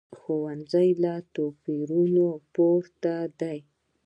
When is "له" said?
1.03-1.13